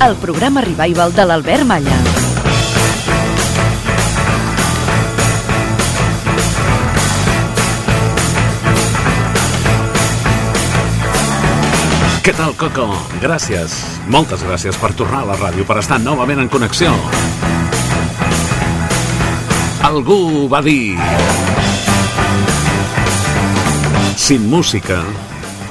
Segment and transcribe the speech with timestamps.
[0.00, 1.96] El programa revival de l'Albert Malla.
[12.22, 12.86] Què tal, Coco?
[13.18, 13.74] Gràcies.
[14.06, 16.94] Moltes gràcies per tornar a la ràdio, per estar novament en connexió.
[19.90, 20.94] Algú va dir...
[24.14, 25.02] Sin música,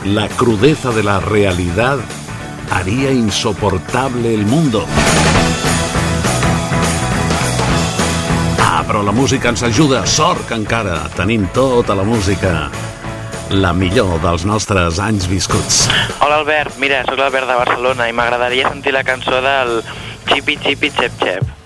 [0.04, 2.04] la crudeza de la realidad
[2.70, 4.86] haría insoportable el mundo.
[8.60, 10.06] Ah, però la música ens ajuda.
[10.06, 12.70] Sort que encara tenim tota la música.
[13.50, 15.86] La millor dels nostres anys viscuts.
[16.20, 19.80] Hola Albert, mira, sóc l'Albert de Barcelona i m'agradaria sentir la cançó del
[20.28, 21.57] Chipi Chipi Chep Chep.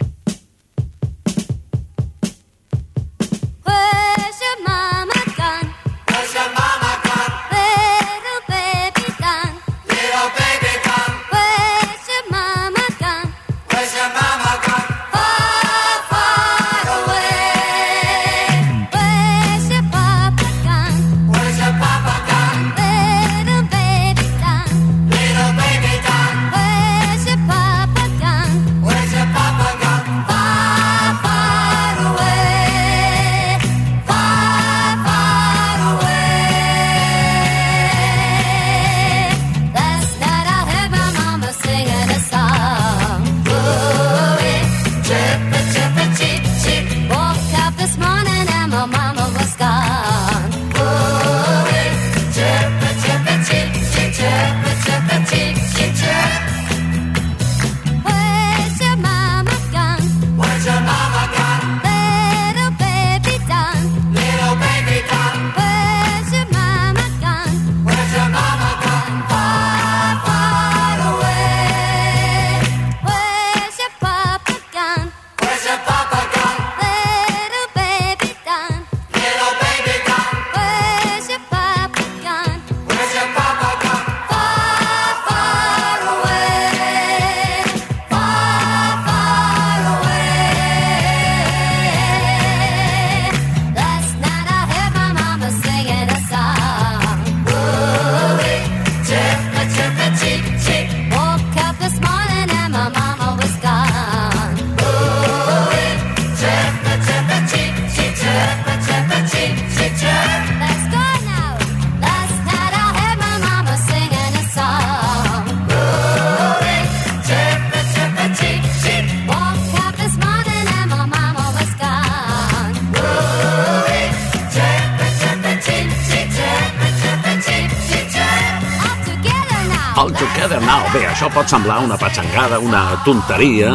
[131.51, 133.73] Semblar una patxangada, una tonteria.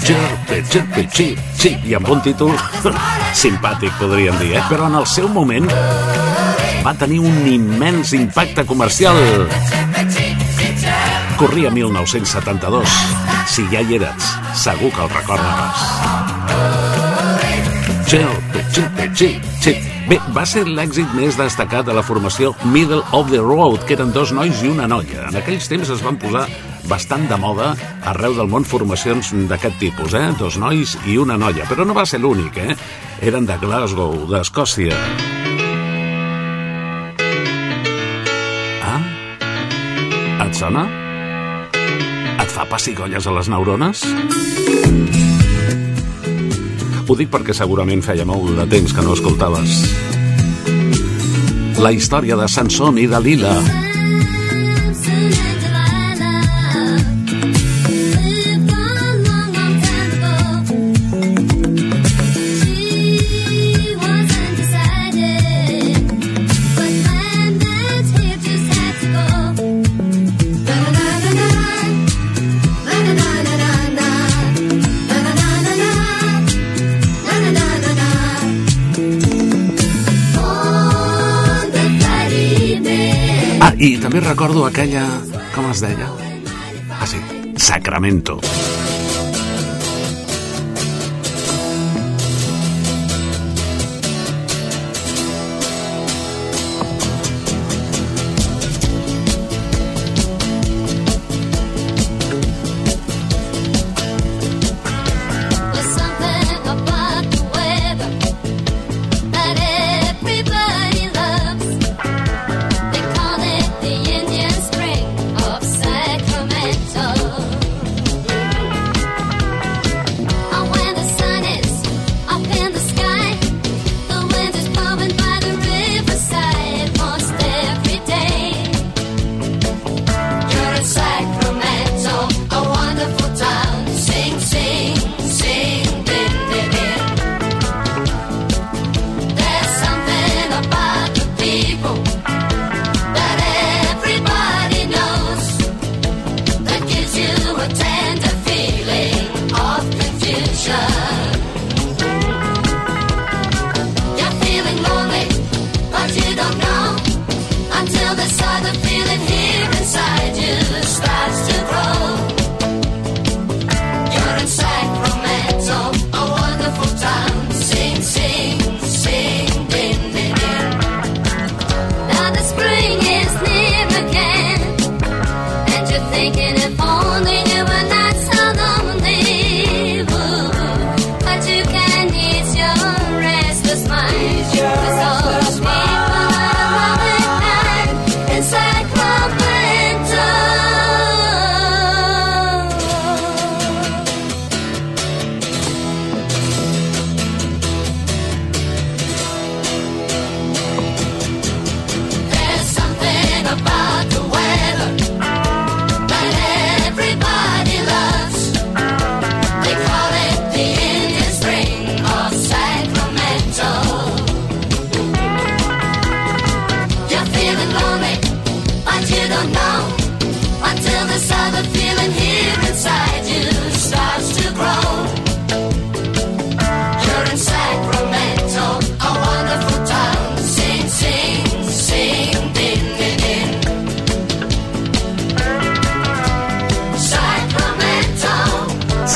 [0.00, 2.54] Chirpe, chirpe, xip, xip, i amb un títol
[3.42, 4.62] simpàtic, podríem dir, eh?
[4.70, 5.68] Però en el seu moment
[6.86, 9.18] va tenir un immens impacte comercial.
[11.36, 12.96] Corria 1972.
[13.52, 15.84] Si ja hi eres, segur que el recordes.
[18.08, 19.95] Chirpe, chirpe, xip, xip.
[20.06, 24.12] Bé, va ser l'èxit més destacat de la formació Middle of the Road, que eren
[24.14, 25.24] dos nois i una noia.
[25.32, 26.44] En aquells temps es van posar
[26.86, 27.72] bastant de moda
[28.06, 30.28] arreu del món formacions d'aquest tipus, eh?
[30.38, 31.66] Dos nois i una noia.
[31.66, 32.78] Però no va ser l'únic, eh?
[33.26, 34.94] Eren de Glasgow, d'Escòcia.
[38.86, 39.02] Ah?
[40.46, 40.86] Et sona?
[41.74, 44.06] Et fa pessigolles a les neurones?
[47.06, 49.76] Ho dic perquè segurament feia molt de temps que no escoltaves.
[51.78, 53.52] La història de Sansón i Dalila.
[53.60, 53.95] Ah,
[84.36, 85.02] recordo aquella...
[85.54, 86.10] Com es deia?
[86.92, 87.16] Ah, sí,
[87.56, 88.36] Sacramento.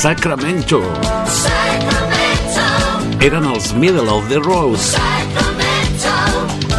[0.01, 0.81] Sacramento.
[1.29, 2.65] Sacramento,
[3.21, 6.15] Eren els Middle of the Road, Sacramento,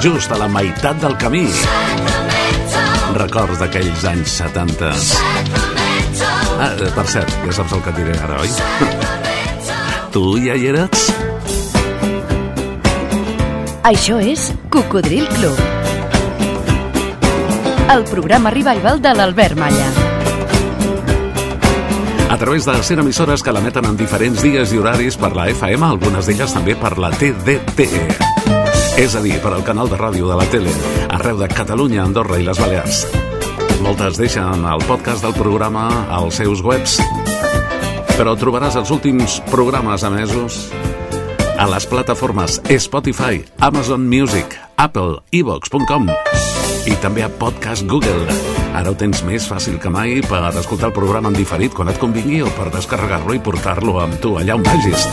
[0.01, 1.45] just a la meitat del camí.
[1.53, 4.89] Sacramento, Records d'aquells anys 70.
[4.97, 6.31] Sacramento,
[6.61, 8.49] Ah, eh, per cert, ja saps el que et diré ara, oi?
[8.57, 9.77] Sacramento.
[10.17, 11.07] Tu ja hi eres?
[13.85, 15.61] Això és Cocodril Club.
[17.91, 20.10] El programa revival de l'Albert Malla.
[22.31, 25.83] A través de 100 emissores que l'emeten en diferents dies i horaris per la FM,
[25.83, 27.87] algunes d'elles també per la TDT.
[29.03, 30.71] És a dir, per al canal de ràdio de la tele,
[31.11, 33.01] arreu de Catalunya, Andorra i les Balears.
[33.83, 37.01] Moltes deixen el podcast del programa als seus webs,
[38.15, 40.63] però trobaràs els últims programes emesos
[41.59, 46.07] a les plataformes Spotify, Amazon Music, Apple, evox.com
[46.87, 48.25] i també a Podcast Google.
[48.73, 51.99] Ara ho tens més fàcil que mai per escoltar el programa en diferit quan et
[52.01, 55.05] convingui o per descarregar-lo i portar-lo amb tu allà on vagis.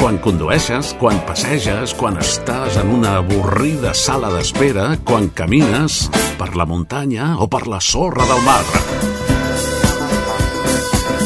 [0.00, 6.08] Quan condueixes, quan passeges, quan estàs en una avorrida sala d'espera, quan camines
[6.40, 8.62] per la muntanya o per la sorra del mar.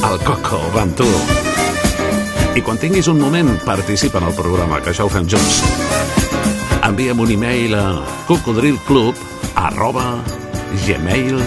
[0.08, 1.08] El Coco va amb tu.
[2.58, 5.62] I quan tinguis un moment, participa en el programa, que això ho fem junts.
[6.88, 7.88] Envia'm un e-mail a
[8.26, 10.22] cocodrilclub arroba
[10.86, 11.40] gmail.com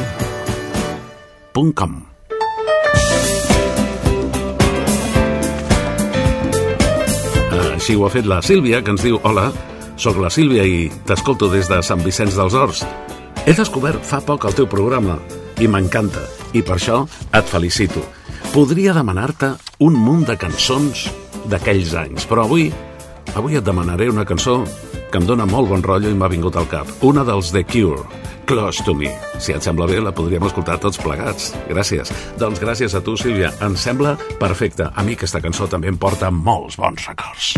[7.72, 9.48] Així ho ha fet la Sílvia, que ens diu Hola,
[9.98, 12.84] sóc la Sílvia i t'escolto des de Sant Vicenç dels Horts.
[13.48, 15.15] He descobert fa poc el teu programa
[15.63, 16.22] i m'encanta,
[16.53, 18.03] i per això et felicito.
[18.51, 19.56] Podria demanar-te
[19.88, 21.08] un munt de cançons
[21.50, 22.68] d'aquells anys, però avui
[23.39, 24.65] avui et demanaré una cançó
[25.12, 26.89] que em dóna molt bon rotllo i m'ha vingut al cap.
[27.03, 28.06] Una dels The Cure,
[28.48, 29.12] Close to Me.
[29.39, 31.51] Si et sembla bé, la podríem escoltar tots plegats.
[31.70, 32.13] Gràcies.
[32.39, 33.51] Doncs gràcies a tu, Sílvia.
[33.62, 34.88] Em sembla perfecte.
[34.88, 37.53] A mi aquesta cançó també em porta molts bons records.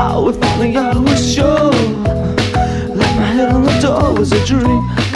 [0.00, 5.07] Oh, if only I was sure that my head on the door was a dream.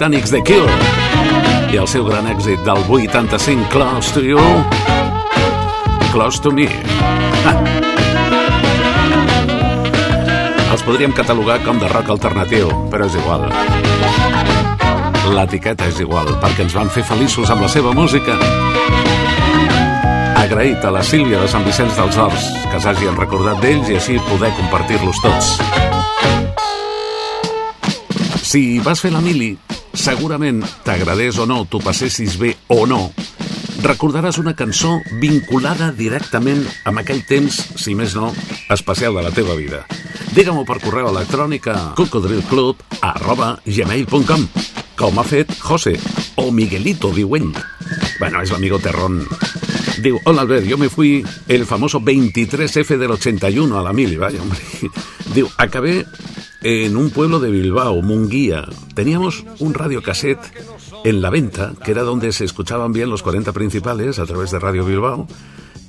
[0.00, 0.64] Britànics de Kill
[1.74, 4.40] i el seu gran èxit del 85 Close to You.
[6.08, 6.64] Close to Me.
[10.72, 13.44] Els podríem catalogar com de rock alternatiu però és igual.
[15.36, 18.38] L'etiqueta és igual perquè ens van fer feliços amb la seva música.
[20.40, 24.16] Agraït a la Sílvia de Sant Vicenç dels Horts que s'hagin recordat d'ells i així
[24.32, 25.58] poder compartir-los tots.
[28.40, 29.58] Si vas fer la mili,
[30.00, 33.10] segurament t'agradés o no, t'ho passessis bé o no,
[33.84, 38.30] recordaràs una cançó vinculada directament amb aquell temps, si més no,
[38.72, 39.84] especial de la teva vida.
[40.32, 44.46] Digue-m'ho per correu electrònic a cocodrilclub arroba gmail.com
[45.00, 45.94] com ha fet José
[46.40, 47.52] o Miguelito, diu ell.
[48.20, 49.20] Bueno, és l'amigo Terrón.
[50.00, 54.40] Diu, hola Albert, yo me fui el famoso 23F del 81 a la mili, vaya
[54.40, 54.60] hombre.
[55.34, 56.04] Diu, acabé
[56.62, 58.66] en un pueblo de Bilbao, Munguía.
[58.94, 60.40] Teníamos un radiocassette
[61.04, 64.58] en la venta, que era donde se escuchaban bien los 40 principales a través de
[64.58, 65.26] Radio Bilbao.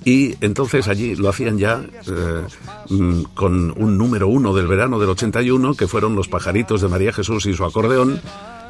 [0.03, 2.43] Y entonces allí lo hacían ya eh,
[2.89, 7.13] mm, con un número uno del verano del 81, que fueron Los pajaritos de María
[7.13, 8.19] Jesús y su acordeón.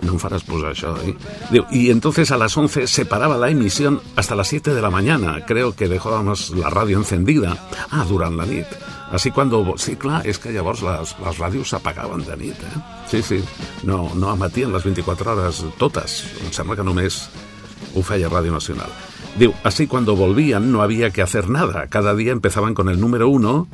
[0.02, 1.14] No faràs posar això, eh?
[1.70, 5.46] Y entonces a las 11 se paraba la emisión hasta las 7 de la mañana.
[5.46, 7.58] Creo que dejábamos la radio encendida.
[7.92, 8.66] Ah, durant la nit.
[9.12, 9.52] Així quan...
[9.82, 12.82] Sí, clar, és que llavors les, les ràdios s'apagaven de nit, eh?
[13.12, 13.40] Sí, sí,
[13.84, 16.22] no, no emetien les 24 hores totes.
[16.46, 17.26] Em sembla que només
[17.96, 18.92] ho feia Radio Nacional.
[19.40, 21.88] Diu, así cuando volvían no había que hacer nada.
[21.88, 23.68] Cada día empezaban con el número uno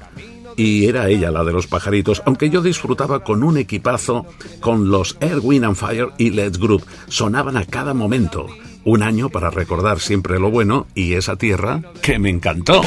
[0.56, 4.25] y era ella la de los pajaritos, aunque yo disfrutaba con un equipazo
[4.60, 6.84] con los Air, Wind and Fire y Let's Group.
[7.08, 8.48] Sonaban a cada momento.
[8.84, 12.82] Un año para recordar siempre lo bueno y esa tierra que me encantó.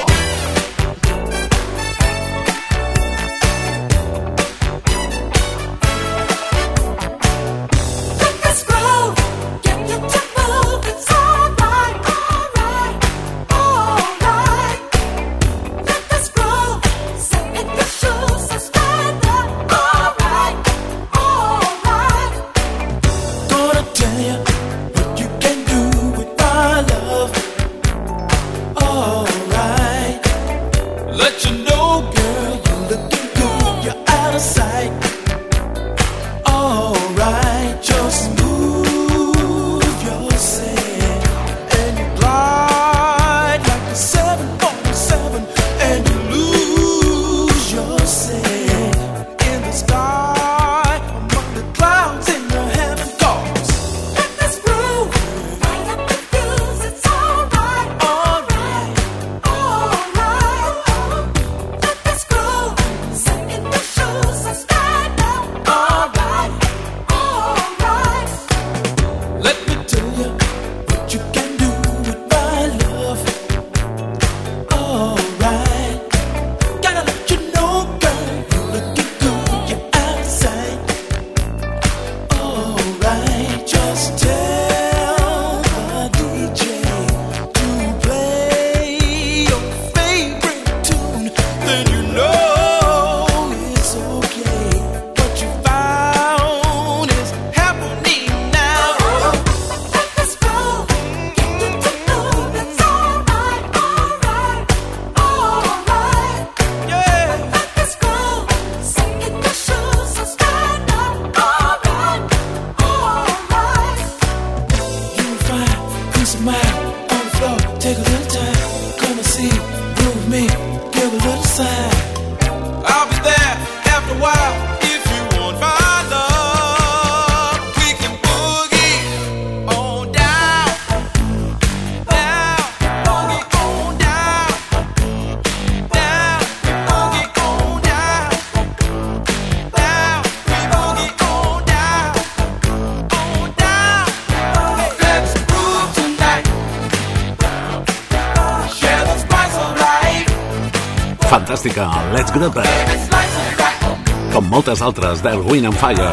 [151.31, 154.33] Fantàstica, Let's of right.
[154.33, 156.09] com moltes altres d'Erwin and Fire.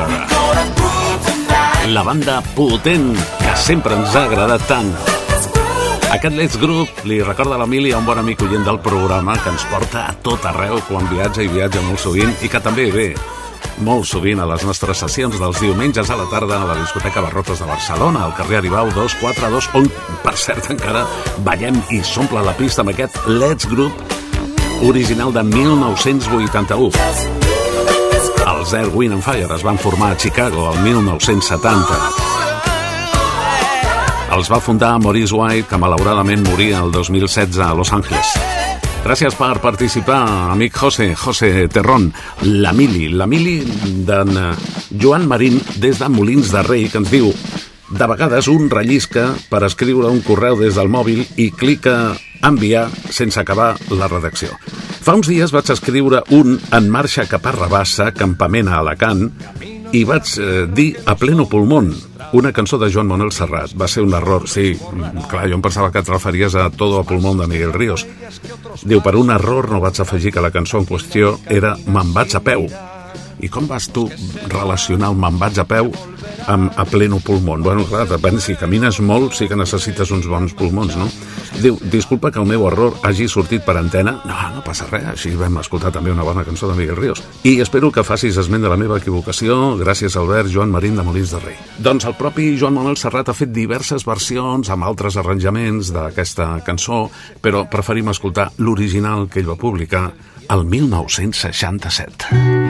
[1.90, 4.92] La banda potent que sempre ens ha agradat tant.
[6.14, 9.66] Aquest Let's Group li recorda l'Emili a un bon amic oient del programa que ens
[9.72, 13.08] porta a tot arreu quan viatja i viatja molt sovint i que també ve
[13.82, 17.58] molt sovint a les nostres sessions dels diumenges a la tarda a la discoteca Barrotes
[17.62, 19.90] de Barcelona, al carrer Aribau 242, on,
[20.22, 21.08] per cert, encara
[21.46, 24.17] ballem i s'omple la pista amb aquest Let's Group
[24.82, 26.92] original de 1981.
[28.48, 32.28] Els Air, Wind and Fire es van formar a Chicago el 1970.
[34.38, 38.36] Els va fundar Maurice White, que malauradament moria el 2016 a Los Angeles.
[39.08, 42.10] Gràcies per participar, amic José, José Terrón,
[42.44, 43.62] la Mili, la Mili
[44.08, 44.50] d'en eh,
[45.00, 47.32] Joan Marín des de Molins de Rei, que ens diu
[47.89, 53.39] de vegades un rellisca per escriure un correu des del mòbil i clica enviar sense
[53.39, 54.52] acabar la redacció.
[55.02, 59.30] Fa uns dies vaig escriure un en marxa cap a Rabassa, campament a Alacant,
[59.95, 61.93] i vaig eh, dir a pleno pulmón
[62.36, 63.71] una cançó de Joan Manuel Serrat.
[63.80, 64.73] Va ser un error, sí,
[65.32, 68.04] clar, jo em pensava que et referies a Todo a pulmón de Miguel Ríos.
[68.84, 72.36] Diu, per un error no vaig afegir que la cançó en qüestió era Me'n vaig
[72.36, 72.67] a peu.
[73.39, 74.08] I com vas tu
[74.50, 75.91] relacionar el vaig a peu
[76.47, 77.63] amb a pleno pulmón?
[77.63, 81.08] Bueno, clar, depèn, si camines molt sí que necessites uns bons pulmons, no?
[81.62, 84.17] Diu, disculpa que el meu error hagi sortit per antena.
[84.26, 87.23] No, no passa res, així vam escoltar també una bona cançó de Miguel Ríos.
[87.43, 89.76] I espero que facis esment de la meva equivocació.
[89.82, 91.58] Gràcies, Albert Joan Marín de Molins de Rei.
[91.78, 97.08] Doncs el propi Joan Manuel Serrat ha fet diverses versions amb altres arranjaments d'aquesta cançó,
[97.41, 100.12] però preferim escoltar l'original que ell va publicar
[100.50, 102.67] el 1967.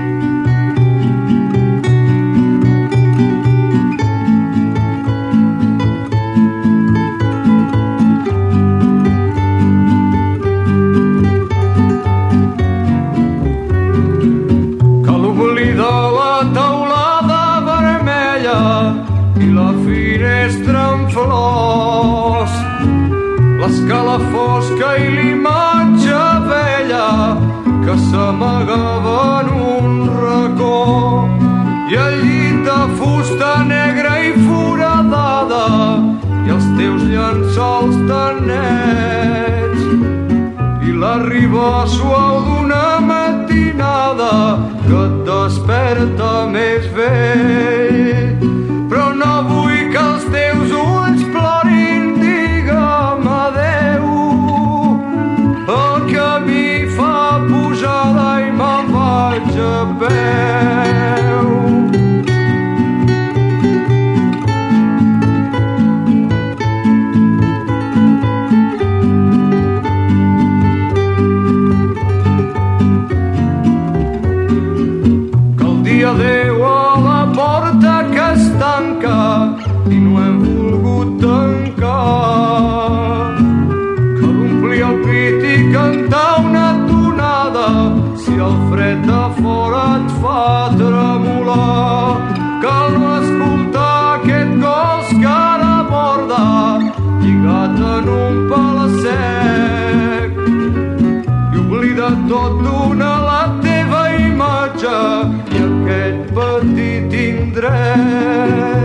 [106.37, 108.76] Petit indret.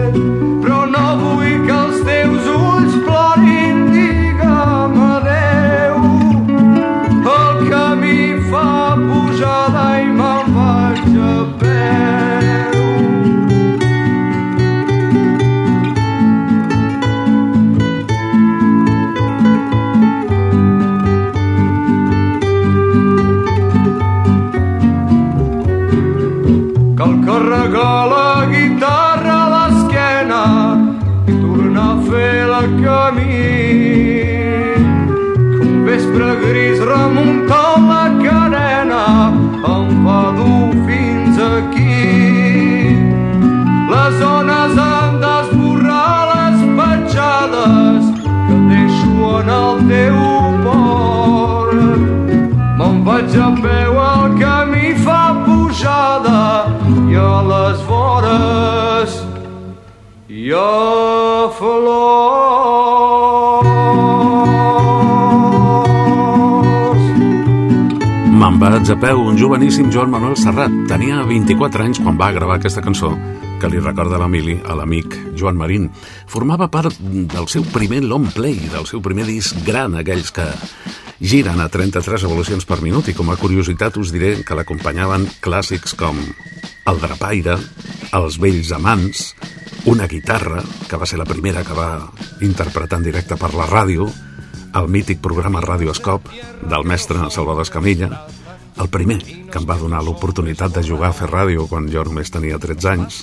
[36.43, 39.05] gris remuntar la carena
[39.75, 42.09] em fa dur fins aquí.
[43.93, 48.11] Les zones han d'esborrar les petjades
[48.47, 50.19] que deixo en el teu
[50.65, 52.01] port.
[52.79, 56.43] Me'n vaig a peu al camí fa pujada
[57.11, 59.21] i a les vores
[60.29, 62.22] hi ha flor.
[68.83, 70.73] Vaig a peu, un joveníssim Joan Manuel Serrat.
[70.91, 73.13] Tenia 24 anys quan va gravar aquesta cançó
[73.63, 75.85] que li recorda l'Emili, a l'amic Joan Marín.
[76.27, 80.49] Formava part del seu primer long play, del seu primer disc gran, aquells que
[81.23, 85.95] giren a 33 revolucions per minut i com a curiositat us diré que l'acompanyaven clàssics
[85.95, 87.61] com El Drapaire,
[88.19, 89.29] Els vells amants,
[89.87, 90.59] una guitarra,
[90.91, 92.11] que va ser la primera que va
[92.43, 94.11] interpretar en directe per la ràdio,
[94.75, 96.33] el mític programa Radioscop
[96.67, 98.17] del mestre Salvador Escamilla,
[98.81, 102.33] el primer que em va donar l'oportunitat de jugar a fer ràdio quan jo només
[102.33, 103.23] tenia 13 anys.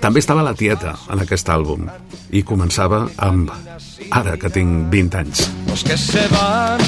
[0.00, 1.88] També estava la tieta en aquest àlbum
[2.32, 3.52] i començava amb
[4.10, 5.44] Ara que tinc 20 anys.
[5.68, 6.80] Los que se van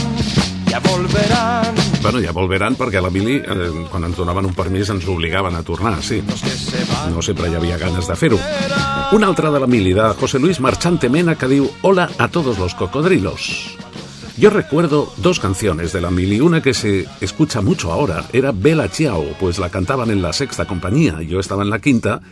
[0.72, 1.74] ya volverán.
[2.00, 5.54] Bueno, ja volveran perquè a la Mili, eh, quan ens donaven un permís, ens obligaven
[5.54, 6.22] a tornar, sí.
[7.12, 8.40] No sempre hi havia ganes de fer-ho.
[9.12, 12.58] Un altre de la Mili, de José Luis Marchante Mena, que diu Hola a todos
[12.58, 13.81] los cocodrilos.
[14.38, 18.88] Yo recuerdo dos canciones de la Mili, una que se escucha mucho ahora, era Bella
[18.88, 22.22] Ciao, pues la cantaban en la sexta compañía, yo estaba en la quinta,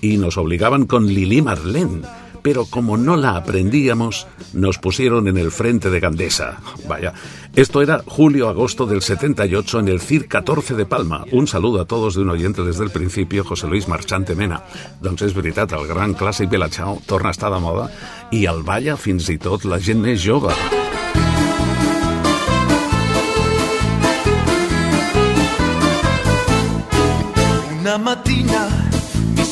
[0.00, 2.02] y nos obligaban con Lili Marlene.
[2.42, 6.58] Pero como no la aprendíamos, nos pusieron en el frente de Gandesa.
[6.88, 7.12] Vaya,
[7.54, 11.26] esto era julio-agosto del 78 en el CIR 14 de Palma.
[11.32, 14.62] Un saludo a todos de un oyente desde el principio, José Luis Marchante Mena.
[15.02, 17.90] Doncs és veritat, el gran clàssic Bella Ciao torna a estar moda
[18.32, 20.00] i el balla fins i tot la gent.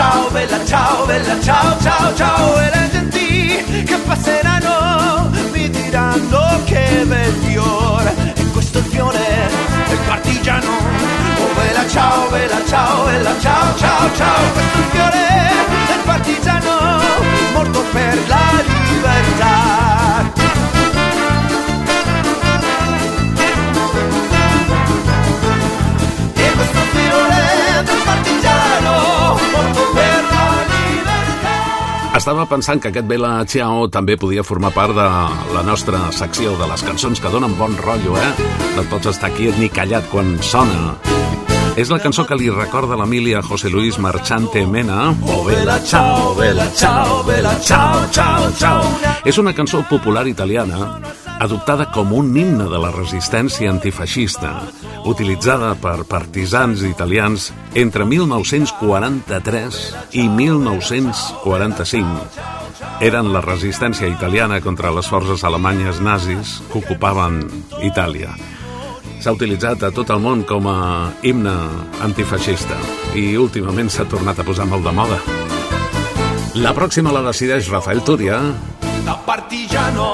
[0.00, 2.58] ciao, bella ciao, bella ciao, ciao, ciao.
[2.58, 8.32] E le genti che passeranno mi diranno che bel fiore.
[8.34, 9.50] E questo è il fiore
[10.06, 10.70] partigiano.
[11.40, 14.52] Oh bella ciao, bella ciao, bella ciao, ciao, ciao.
[14.52, 15.18] Questo è il fiore
[16.04, 17.00] partigiano
[17.52, 19.58] morto per la libertà.
[26.32, 29.89] E questo fiore del partigiano morto.
[32.20, 35.04] Estava pensant que aquest Bella Ciao també podia formar part de
[35.54, 38.28] la nostra secció de les cançons que donen bon rotllo, eh?
[38.76, 40.98] De tots estar aquí ni callat quan sona.
[41.80, 45.14] És la cançó que li recorda l'Emília José Luis Marchante Mena.
[45.24, 48.84] Oh, Bella Ciao, Bella Ciao, Bella Ciao, Ciao, Ciao.
[49.24, 50.90] És una cançó popular italiana
[51.40, 54.60] adoptada com un himne de la resistència antifeixista,
[55.08, 62.28] utilitzada per partisans italians entre 1943 i 1945.
[63.00, 67.48] Eren la resistència italiana contra les forces alemanyes nazis que ocupaven
[67.88, 68.36] Itàlia.
[69.20, 71.56] S'ha utilitzat a tot el món com a himne
[72.04, 72.76] antifeixista
[73.16, 75.18] i últimament s'ha tornat a posar molt de moda.
[76.60, 78.36] La pròxima la decideix Rafael Túria
[79.06, 80.12] Da partigiano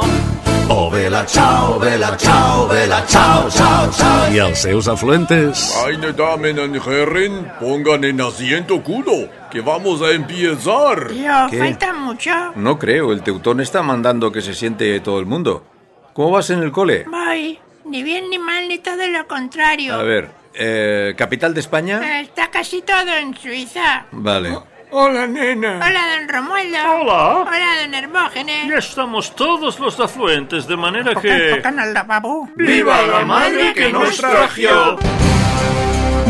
[0.68, 5.72] Oh bella ciao, bella ciao, bella ciao, ciao, ciao i els seus afluentes.
[5.84, 11.08] Meine Damen und Herren, pongan en asiento culo, que vamos a empezar.
[11.08, 11.58] Tío, ¿Qué?
[11.58, 12.30] falta mucho.
[12.56, 15.64] No creo, el teutón está mandando que se siente todo el mundo.
[16.12, 17.04] ¿Cómo vas en el cole?
[17.08, 17.58] Voy.
[17.84, 19.94] Ni bien ni mal ni todo lo contrario.
[19.94, 22.20] A ver, eh, ¿capital de España?
[22.20, 24.06] Está casi todo en Suiza.
[24.10, 24.58] Vale.
[24.90, 25.76] Hola, nena.
[25.76, 26.78] Hola, don Romualdo.
[26.78, 27.44] Hola.
[27.48, 28.68] Hola, don Hermógenes.
[28.68, 31.54] Ya estamos todos los afluentes, de manera que...
[31.56, 32.48] Tocan al lavabo.
[32.54, 34.98] ¡Viva la madre que nos trajo!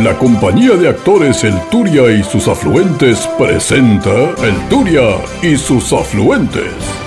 [0.03, 7.06] La compañía de actores El Turia y sus afluentes presenta El Turia y sus afluentes.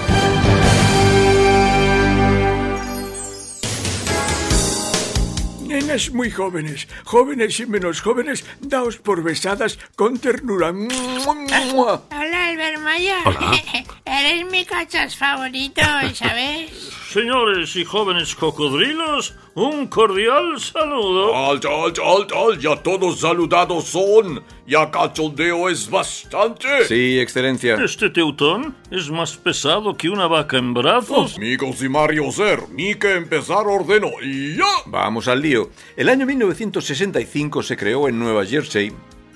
[5.90, 10.70] Nenas muy jóvenes, jóvenes y menos jóvenes, daos por besadas con ternura.
[10.70, 13.18] Hola, Albert Maya.
[13.26, 13.60] Hola.
[14.06, 15.82] Eres mi cachas favorito,
[16.14, 16.70] ¿sabes?
[17.10, 19.34] Señores y jóvenes cocodrilos,
[19.68, 21.36] un cordial saludo.
[21.36, 24.44] Alt, alt, alt, alt, ya todos saludados son.
[24.66, 26.86] Ya cachondeo es bastante.
[26.88, 27.76] Sí, excelencia.
[27.84, 31.36] Este teutón es más pesado que una vaca en brazos.
[31.38, 34.64] Amigos y Mario Ser, ni que empezar ordeno y ya.
[34.86, 35.70] Vamos al lío.
[35.98, 38.94] El año 1965 se creó en Nueva Jersey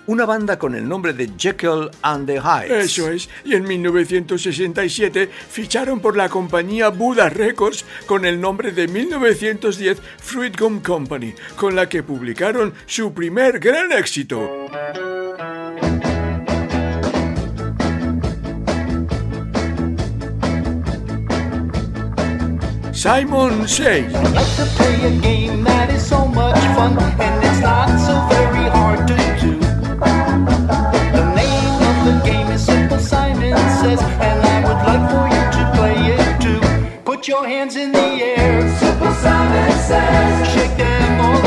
[0.07, 2.81] una banda con el nombre de Jekyll and the Hyde.
[2.81, 3.29] Eso es.
[3.45, 10.59] Y en 1967 ficharon por la compañía Buddha Records con el nombre de 1910 Fruit
[10.59, 14.67] Gum Company, con la que publicaron su primer gran éxito.
[23.03, 24.13] Simon Says.
[24.13, 28.69] like to play a game that is so much fun and it's not so very
[28.69, 29.22] hard to
[37.23, 38.69] Put your hands in the air.
[38.79, 40.53] Simple Simon Says.
[40.53, 41.42] Shake them all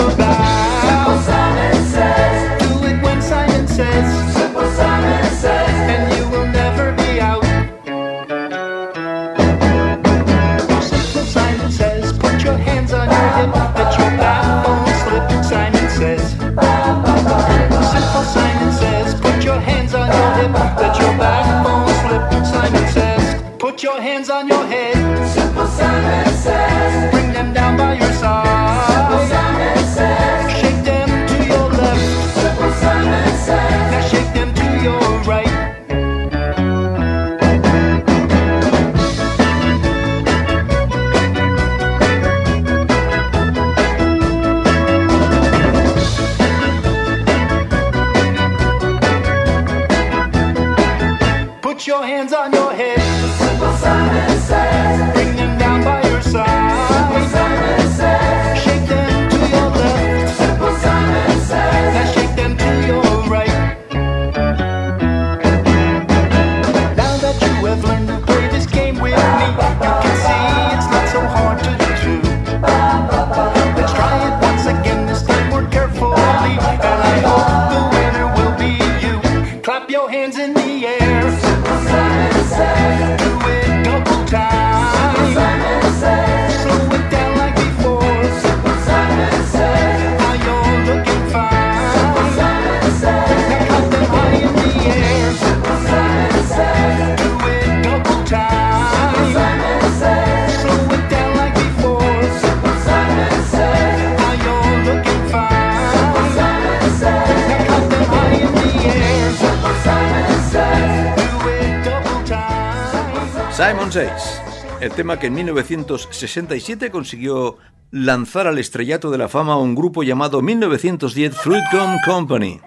[113.57, 114.43] Simon Says,
[114.83, 117.57] el tema que en 1967 consiguió
[117.91, 122.61] lanzar al estrellato de la fama a un grupo llamado 1910 Fruit Gum Company.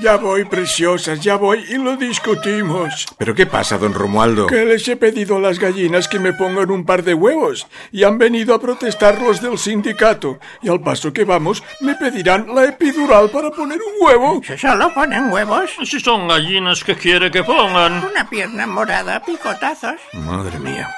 [0.00, 3.06] Ya voy, preciosas, ya voy y lo discutimos.
[3.18, 4.46] ¿Pero qué pasa, don Romualdo?
[4.46, 8.04] Que les he pedido a las gallinas que me pongan un par de huevos y
[8.04, 10.38] han venido a protestar los del sindicato.
[10.62, 14.40] Y al paso que vamos, me pedirán la epidural para poner un huevo.
[14.44, 15.70] ¿Se solo ponen huevos?
[15.84, 18.04] Si son gallinas que quiere que pongan.
[18.04, 19.96] Una pierna morada, picotazos.
[20.12, 20.88] Madre mía.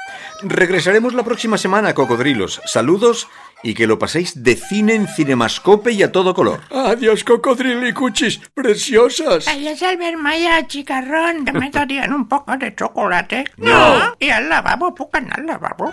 [0.42, 2.60] Regresaremos la próxima semana, cocodrilos.
[2.64, 3.28] Saludos
[3.62, 6.60] y que lo paséis de cine en cinemascope y a todo color.
[6.70, 9.48] Adiós, cocodrilicuchis, preciosas.
[9.48, 11.44] Adiós, Albert Maya, chicarrón.
[11.44, 13.44] ¿Te me darían un poco de chocolate?
[13.56, 14.14] No.
[14.18, 15.92] Y al lavabo, pucan al lavabo.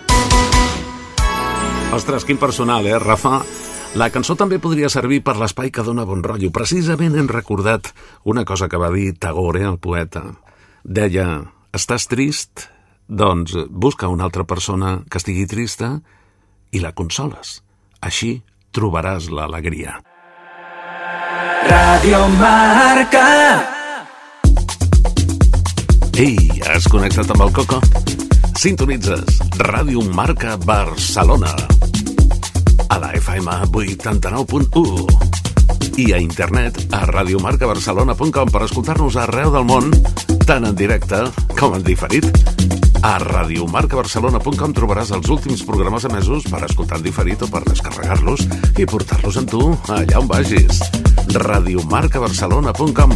[1.92, 3.42] Ostres, quin personal, eh, Rafa?
[3.96, 6.52] La cançó també podria servir per l'espai que dona bon rotllo.
[6.54, 7.94] Precisament hem recordat
[8.28, 10.26] una cosa que va dir Tagore, el poeta.
[10.84, 11.40] Deia,
[11.74, 12.68] estàs trist?
[13.08, 16.02] Doncs busca una altra persona que estigui trista
[16.72, 17.62] i la consoles.
[18.02, 18.42] Així
[18.76, 19.98] trobaràs l'alegria.
[21.68, 23.26] Radio Marca.
[26.18, 27.82] Ei, has connectat amb el Coco?
[28.58, 31.54] Sintonitzes Ràdio Marca Barcelona
[32.90, 35.06] a la FM 89.1
[35.98, 39.92] i a internet a radiomarcabarcelona.com per escoltar-nos arreu del món,
[40.46, 41.24] tant en directe
[41.58, 42.26] com en diferit.
[43.06, 48.48] A radiomarcabarcelona.com trobaràs els últims programes emesos per escoltar en diferit o per descarregar-los
[48.80, 49.62] i portar-los amb tu
[49.94, 50.82] allà on vagis.
[51.36, 53.12] radiomarcabarcelona.com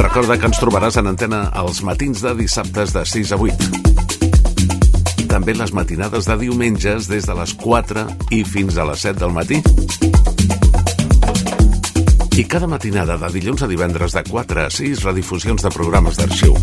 [0.00, 3.70] Recorda que ens trobaràs en antena els matins de dissabtes de 6 a 8.
[5.30, 9.34] També les matinades de diumenges des de les 4 i fins a les 7 del
[9.34, 9.62] matí.
[12.34, 16.58] I cada matinada de dilluns a divendres de 4 a 6 redifusions de programes d'arxiu.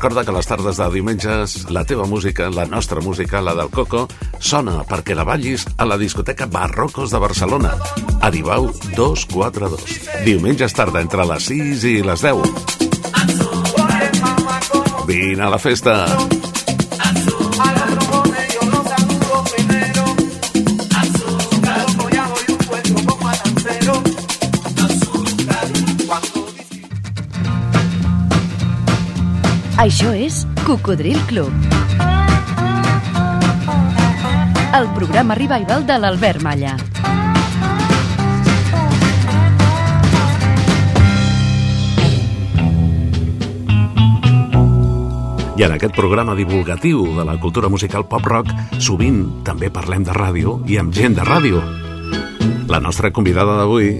[0.00, 4.06] Recorda que les tardes de diumenges la teva música, la nostra música, la del Coco,
[4.40, 7.76] sona perquè la ballis a la discoteca Barrocos de Barcelona.
[8.24, 10.24] Aribau 242.
[10.24, 12.40] Diumenges tarda entre les 6 i les 10.
[15.04, 16.39] Vine a la festa.
[29.80, 31.48] Això és Cocodril Club.
[34.76, 36.74] El programa revival de l'Albert Malla.
[45.56, 50.58] I en aquest programa divulgatiu de la cultura musical pop-rock, sovint també parlem de ràdio
[50.68, 51.64] i amb gent de ràdio.
[52.68, 53.94] La nostra convidada d'avui,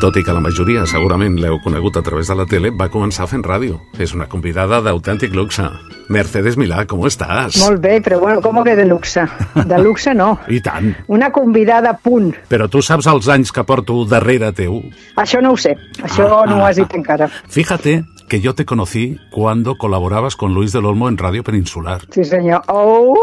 [0.00, 3.28] tot i que la majoria segurament l'heu conegut a través de la tele, va començar
[3.30, 3.78] fent ràdio.
[3.98, 5.64] És una convidada d'autèntic luxe.
[6.12, 7.56] Mercedes Milà, com estàs?
[7.62, 9.24] Molt bé, però bueno, com que de luxe?
[9.56, 10.34] De luxe no.
[10.56, 10.92] I tant.
[11.08, 12.34] Una convidada, punt.
[12.50, 14.82] Però tu saps els anys que porto darrere teu?
[15.16, 17.30] Això no ho sé, això Ah, no ho ah, has dit encara.
[17.48, 22.02] Fíjate que yo te conocí cuando colaborabas con Luis del Olmo en Radio Peninsular.
[22.10, 22.62] Sí, senyor.
[22.68, 23.14] Oh,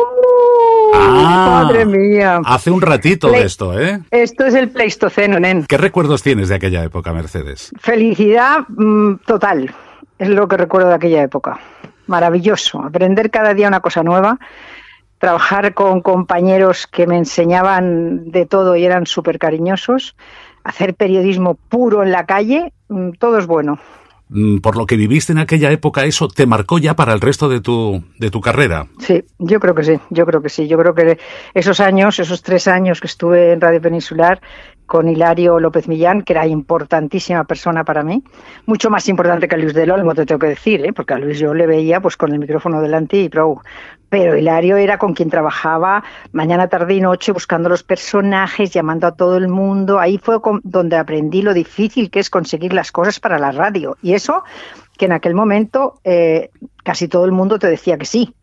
[0.93, 1.63] Ah.
[1.63, 2.41] madre mía.
[2.45, 4.01] Hace un ratito de esto, ¿eh?
[4.11, 5.65] Esto es el Pleistoceno, nen.
[5.65, 7.71] ¿Qué recuerdos tienes de aquella época, Mercedes?
[7.79, 9.73] Felicidad mm, total,
[10.19, 11.59] es lo que recuerdo de aquella época.
[12.07, 14.39] Maravilloso, aprender cada día una cosa nueva,
[15.17, 20.15] trabajar con compañeros que me enseñaban de todo y eran súper cariñosos,
[20.63, 23.79] hacer periodismo puro en la calle, mm, todo es bueno.
[24.33, 27.49] Mm, Por lo que viviste en aquella época, eso te marcó ya para el resto
[27.49, 28.87] de tu, de tu carrera.
[28.97, 30.67] Sí, yo creo que sí, yo creo que sí.
[30.67, 31.19] Yo creo que
[31.53, 34.41] esos años, esos tres años que estuve en Radio Peninsular
[34.87, 38.23] con Hilario López Millán, que era importantísima persona para mí,
[38.65, 40.93] mucho más importante que a Luis del Olmo, te tengo que decir, ¿eh?
[40.93, 43.61] porque a Luis yo le veía pues con el micrófono delante y pro.
[44.13, 46.03] Pero Hilario era con quien trabajaba
[46.33, 49.97] mañana, tarde y noche buscando los personajes, llamando a todo el mundo.
[49.97, 53.97] Ahí fue donde aprendí lo difícil que es conseguir las cosas para la radio.
[54.03, 54.43] Y eso
[54.99, 56.51] que en aquel momento eh,
[56.83, 58.35] casi todo el mundo te decía que sí,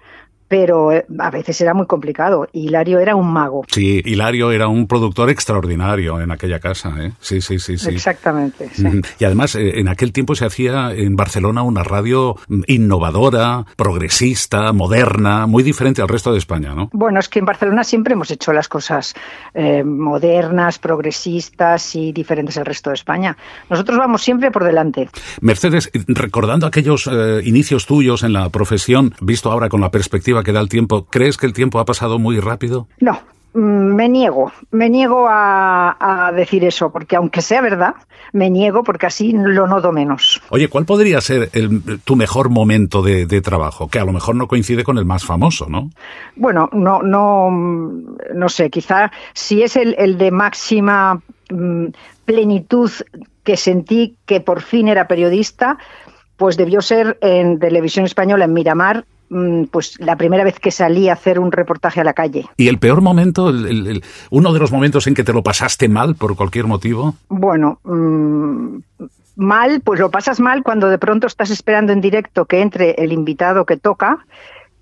[0.51, 2.49] pero eh, a veces era muy complicado.
[2.53, 3.65] Hilario era un mago.
[3.69, 7.13] Sí, Hilario era un productor extraordinario en aquella casa, ¿eh?
[7.21, 7.91] Sí, sí, sí, sí.
[7.91, 8.69] Exactamente.
[8.73, 8.85] sí.
[9.21, 14.73] Y además, eh, en aquel tiempo se hacía en Barcelona una radio mm, innovadora, progresista,
[14.73, 16.91] moderna, muy diferente al resto de España, ¿no?
[16.93, 19.15] Bueno, es que en Barcelona siempre hemos hecho las cosas
[19.55, 23.37] eh, modernas, progresistas y diferentes al resto de España.
[23.69, 25.11] Nosotros vamos siempre por delante.
[25.43, 30.53] Mercedes, recordando aquellos eh, inicios tuyos en la profesión, visto ahora con la perspectiva que
[30.53, 32.87] da el tiempo, ¿crees que el tiempo ha pasado muy rápido?
[33.01, 33.19] No,
[33.55, 35.97] mm, me niego, me niego a,
[36.29, 37.95] a decir eso, porque aunque sea verdad,
[38.33, 40.41] me niego porque así lo noto menos.
[40.51, 43.89] Oye, ¿cuál podría ser el- tu mejor momento de, de trabajo?
[43.89, 45.91] Que a lo mejor no coincide con el más famoso, ¿no?
[46.37, 51.21] Bueno, no, no, no sé, quizá si es el, el de máxima
[51.51, 51.87] mm,
[52.25, 52.91] plenitud
[53.43, 55.79] que sentí que por fin era periodista,
[56.37, 59.05] pues debió ser en televisión española en Miramar,
[59.71, 62.47] pues la primera vez que salí a hacer un reportaje a la calle.
[62.57, 65.43] ¿Y el peor momento, el- el- el- uno de los momentos en que te lo
[65.43, 67.15] pasaste mal por cualquier motivo?
[67.29, 68.79] Bueno, mm,
[69.37, 73.13] mal, pues lo pasas mal cuando de pronto estás esperando en directo que entre el
[73.13, 74.27] invitado que toca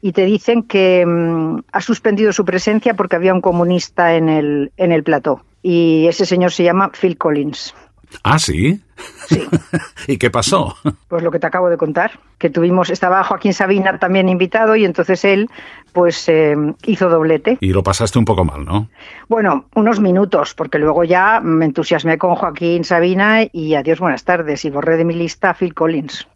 [0.00, 4.72] y te dicen que mm, ha suspendido su presencia porque había un comunista en el,
[4.76, 5.42] en el plató.
[5.62, 7.74] Y ese señor se llama Phil Collins.
[8.22, 8.80] Ah, sí.
[10.06, 10.76] ¿Y qué pasó?
[11.08, 14.84] Pues lo que te acabo de contar, que tuvimos, estaba Joaquín Sabina también invitado y
[14.84, 15.48] entonces él
[15.92, 16.54] pues eh,
[16.86, 17.58] hizo doblete.
[17.60, 18.88] Y lo pasaste un poco mal, ¿no?
[19.28, 24.64] Bueno, unos minutos, porque luego ya me entusiasmé con Joaquín Sabina y adiós, buenas tardes,
[24.64, 26.26] y borré de mi lista a Phil Collins.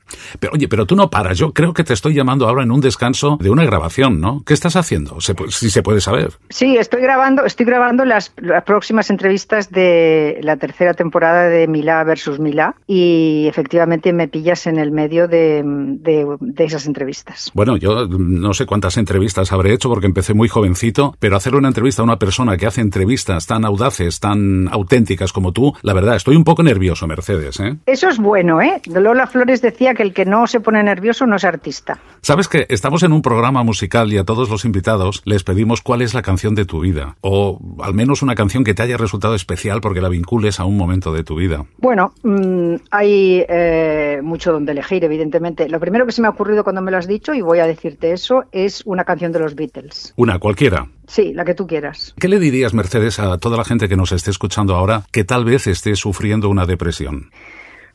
[0.41, 1.39] Pero oye, pero tú no paras.
[1.39, 4.43] Yo creo que te estoy llamando ahora en un descanso de una grabación, ¿no?
[4.45, 5.21] ¿Qué estás haciendo?
[5.21, 6.33] Se si se puede saber.
[6.51, 12.05] Sí, estoy grabando, estoy grabando las, las próximas entrevistas de la tercera temporada de Milá
[12.05, 12.52] versus Milá.
[12.53, 17.51] Milá y efectivamente me pillas en el medio de, de- de esas entrevistas.
[17.55, 21.69] Bueno, yo no sé cuántas entrevistas habré hecho porque empecé muy jovencito, pero hacer una
[21.69, 26.17] entrevista a una persona que hace entrevistas tan audaces, tan auténticas como tú, la verdad,
[26.17, 27.77] estoy un poco nervioso, Mercedes, ¿eh?
[27.87, 28.83] Eso es bueno, ¿eh?
[28.87, 31.99] Lola Flores decía que el que no se pone nervioso no es artista.
[32.21, 36.03] Sabes que estamos en un programa musical y a todos los invitados les pedimos cuál
[36.03, 39.35] es la canción de tu vida, o al menos una canción que te haya resultado
[39.35, 41.65] especial porque la vincules a un momento de tu vida.
[41.79, 42.13] Bueno,
[42.43, 45.69] mm, hay eh, mucho donde elegir, evidentemente.
[45.69, 47.67] Lo primero que se me ha ocurrido cuando me lo has dicho, y voy a
[47.67, 50.13] decirte eso, es una canción de los Beatles.
[50.17, 50.87] Una, cualquiera.
[51.07, 52.15] Sí, la que tú quieras.
[52.19, 55.45] ¿Qué le dirías, Mercedes, a toda la gente que nos esté escuchando ahora que tal
[55.45, 57.31] vez esté sufriendo una depresión?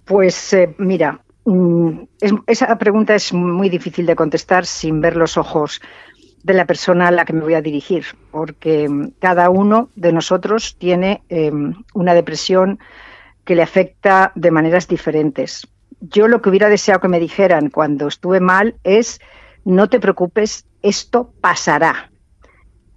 [0.05, 1.89] Pues eh, mira, mm,
[2.21, 5.81] es- esa pregunta es muy difícil de contestar sin ver los ojos
[6.43, 8.87] de la persona a la que me voy a dirigir, porque
[9.19, 11.51] cada uno de nosotros tiene eh,
[11.93, 12.79] una depresión
[13.47, 15.65] que le afecta de maneras diferentes.
[16.01, 19.21] Yo lo que hubiera deseado que me dijeran cuando estuve mal es,
[19.63, 22.11] no te preocupes, esto pasará.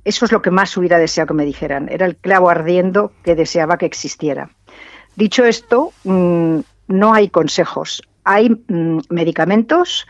[0.05, 1.89] Eso es lo que más hubiera deseado que me dijeran.
[1.89, 4.51] Era el clavo ardiendo que deseaba que existiera.
[5.15, 8.03] Dicho esto, mm, no hay consejos.
[8.25, 10.05] Hay mm, medicamentos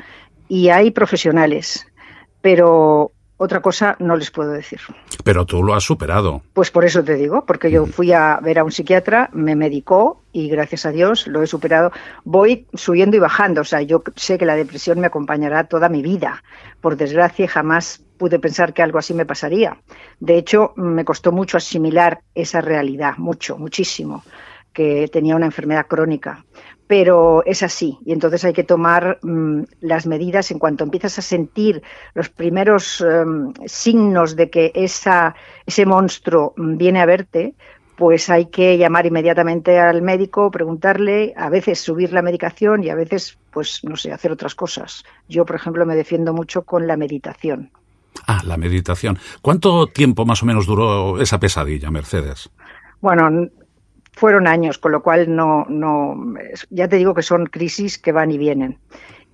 [0.48, 1.86] y hay profesionales,
[2.40, 4.80] pero otra cosa no les puedo decir.
[5.22, 6.40] Pero tú lo has superado.
[6.54, 10.19] Pues por eso te digo, porque yo fui a ver a un psiquiatra, me medicó
[10.32, 11.92] y gracias a Dios lo he superado.
[12.24, 16.02] Voy subiendo y bajando, o sea, yo sé que la depresión me acompañará toda mi
[16.02, 16.42] vida.
[16.80, 19.78] Por desgracia, jamás pude pensar que algo así me pasaría.
[20.18, 24.22] De hecho, me costó mucho asimilar esa realidad, mucho, muchísimo,
[24.72, 26.44] que tenía una enfermedad crónica.
[26.86, 31.22] Pero es así, y entonces hay que tomar mm, las medidas en cuanto empiezas a
[31.22, 31.82] sentir
[32.14, 37.54] los primeros em, signos de que esa, ese monstruo mm, viene a verte,
[38.00, 42.94] pues hay que llamar inmediatamente al médico, preguntarle, a veces subir la medicación y a
[42.94, 45.04] veces, pues, no sé, hacer otras cosas.
[45.28, 47.70] Yo, por ejemplo, me defiendo mucho con la meditación.
[48.26, 49.18] Ah, la meditación.
[49.42, 52.48] ¿Cuánto tiempo más o menos duró esa pesadilla, Mercedes?
[53.02, 53.50] Bueno,
[54.14, 56.16] fueron años, con lo cual no, no,
[56.70, 58.78] ya te digo que son crisis que van y vienen.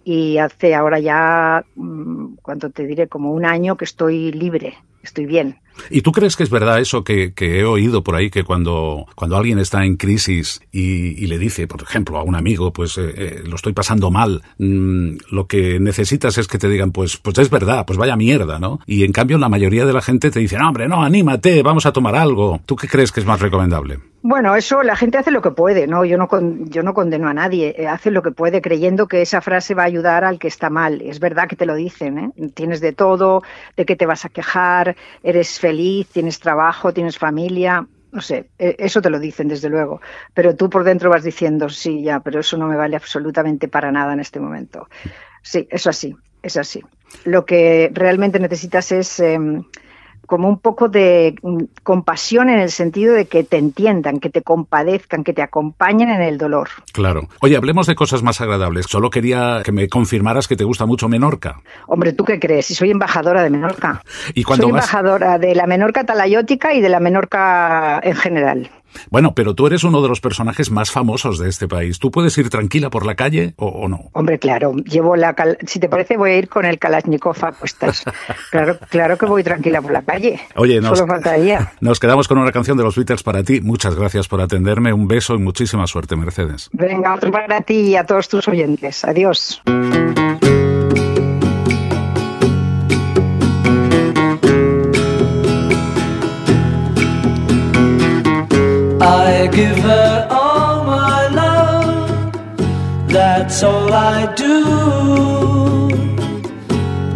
[0.02, 3.06] Y hace ahora ya, mm, ¿cuánto te diré?
[3.06, 4.74] Como un año que estoy libre,
[5.06, 5.56] estoy bien.
[5.90, 9.04] ¿Y tú crees que es verdad eso que, que he oído por ahí, que cuando,
[9.14, 12.96] cuando alguien está en crisis y, y le dice, por ejemplo, a un amigo, pues
[12.96, 17.18] eh, eh, lo estoy pasando mal, mm, lo que necesitas es que te digan, pues,
[17.18, 18.80] pues es verdad, pues vaya mierda, ¿no?
[18.86, 21.84] Y en cambio la mayoría de la gente te dice, no, hombre, no, anímate, vamos
[21.84, 22.58] a tomar algo.
[22.64, 23.98] ¿Tú qué crees que es más recomendable?
[24.22, 26.04] Bueno, eso la gente hace lo que puede, ¿no?
[26.06, 29.20] Yo no, con- yo no condeno a nadie, eh, hace lo que puede creyendo que
[29.22, 31.00] esa frase va a ayudar al que está mal.
[31.02, 32.30] Es verdad que te lo dicen, ¿eh?
[32.54, 33.42] Tienes de todo,
[33.76, 38.76] de qué te vas a quejar, eres feliz, tienes trabajo, tienes familia, no sé, eh,
[38.78, 40.00] eso te lo dicen desde luego.
[40.34, 43.92] Pero tú por dentro vas diciendo, sí, ya, pero eso no me vale absolutamente para
[43.92, 44.88] nada en este momento.
[45.42, 46.82] Sí, eso así, es así.
[47.24, 49.20] Lo que realmente necesitas es...
[49.20, 49.64] em,
[50.26, 54.42] como un poco de mm, compasión en el sentido de que te entiendan, que te
[54.42, 56.68] compadezcan, que te acompañen en el dolor.
[56.92, 57.28] Claro.
[57.40, 58.86] Oye, hablemos de cosas más agradables.
[58.88, 61.60] Solo quería que me confirmaras que te gusta mucho Menorca.
[61.86, 62.66] Hombre, ¿tú qué crees?
[62.66, 64.02] Si soy embajadora de Menorca.
[64.34, 64.84] Y cuando soy vas...
[64.84, 68.70] embajadora de la Menorca talayótica y de la Menorca en general.
[69.10, 71.98] Bueno, pero tú eres uno de los personajes más famosos de este país.
[71.98, 74.10] ¿Tú puedes ir tranquila por la calle o, o no?
[74.12, 77.52] Hombre, claro, llevo la cal- si te parece voy a ir con el Kalashnikov a
[77.52, 78.04] cuestas.
[78.50, 80.40] Claro, claro que voy tranquila por la calle.
[80.56, 81.72] Oye, nos, Solo faltaría.
[81.80, 83.60] nos quedamos con una canción de los Beatles para ti.
[83.60, 84.92] Muchas gracias por atenderme.
[84.92, 86.68] Un beso y muchísima suerte, Mercedes.
[86.72, 89.04] Venga, otro para ti y a todos tus oyentes.
[89.04, 89.62] Adiós.
[99.56, 104.56] Give her all my love, that's all I do.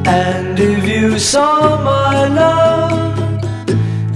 [0.06, 2.92] And if you saw my love,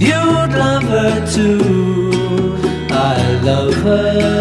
[0.01, 2.57] you'd love her too.
[2.89, 4.34] I love her.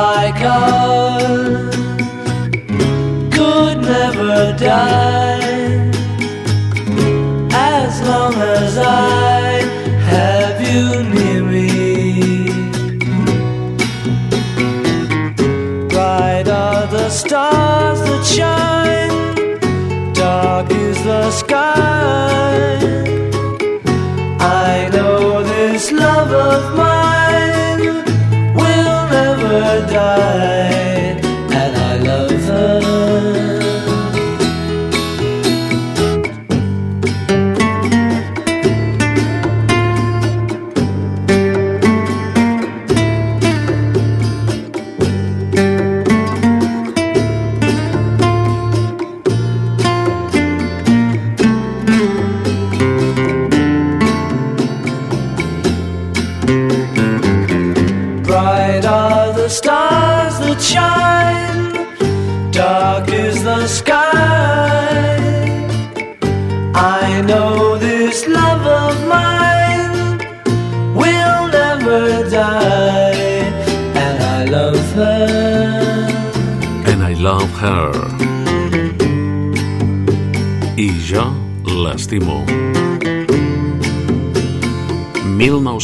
[0.00, 1.74] Like us,
[3.34, 5.17] could never die.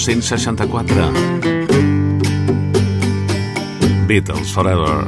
[0.06, 1.12] 1964.
[4.06, 5.06] Beatles Forever.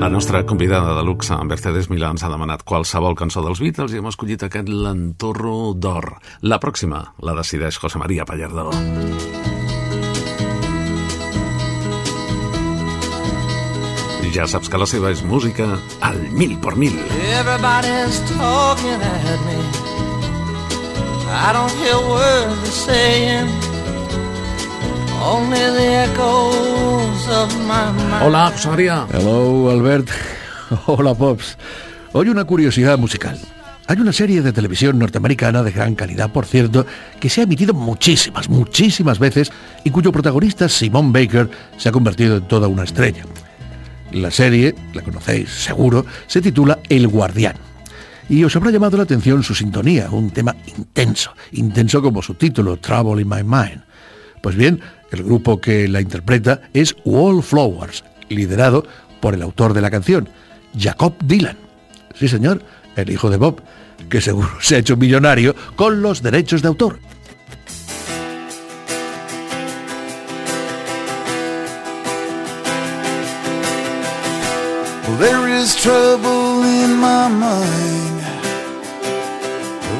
[0.00, 4.02] La nostra convidada de luxe, Mercedes Milà, ens ha demanat qualsevol cançó dels Beatles i
[4.02, 6.16] hem escollit aquest L'Entorro d'Or.
[6.42, 8.72] La pròxima la decideix José María Pallardó.
[14.34, 16.98] Ja saps que la seva és música al mil por mil.
[17.38, 19.83] Everybody's talking at me.
[21.36, 23.48] I don't hear words they're saying.
[25.20, 28.22] Only the echoes of my mind.
[28.22, 28.52] Hola.
[29.12, 30.10] Hello, Albert.
[30.86, 31.58] Hola, Pops.
[32.12, 33.36] Hoy una curiosidad musical.
[33.88, 36.86] Hay una serie de televisión norteamericana de gran calidad, por cierto,
[37.18, 39.50] que se ha emitido muchísimas, muchísimas veces
[39.82, 43.24] y cuyo protagonista, Simon Baker, se ha convertido en toda una estrella.
[44.12, 47.56] La serie, la conocéis seguro, se titula El Guardián.
[48.28, 52.78] Y os habrá llamado la atención su sintonía, un tema intenso, intenso como su título,
[52.78, 53.82] Trouble in My Mind.
[54.42, 58.86] Pues bien, el grupo que la interpreta es Wallflowers, liderado
[59.20, 60.28] por el autor de la canción,
[60.78, 61.56] Jacob Dylan.
[62.14, 62.62] Sí, señor,
[62.96, 63.62] el hijo de Bob,
[64.08, 66.98] que seguro se ha hecho millonario con los derechos de autor.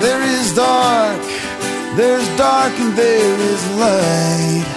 [0.05, 1.23] There is dark,
[1.97, 4.69] there's dark and there is light.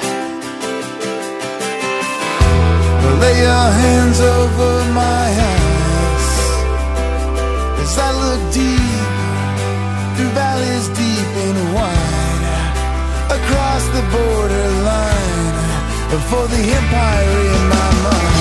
[3.22, 4.72] Lay your hands over
[5.04, 6.28] my eyes
[7.84, 9.08] as I look deep
[10.16, 12.46] through valleys deep and wide
[13.38, 15.52] across the borderline
[16.32, 18.37] for the empire in my mind.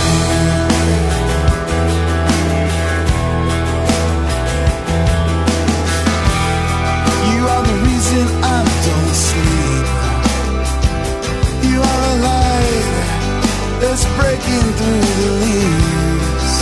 [14.18, 16.52] Breaking through the leaves.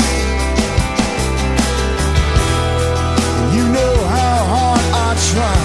[3.56, 5.62] You know how hard I try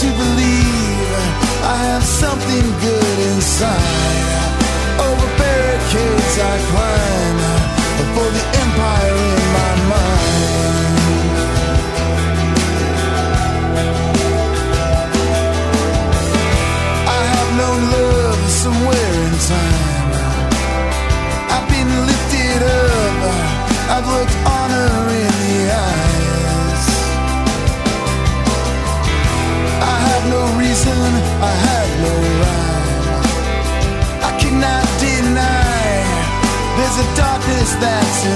[0.00, 1.12] to believe
[1.64, 4.21] I have something good inside.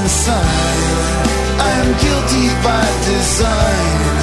[0.07, 0.39] Inside.
[1.59, 4.16] I am guilty by design.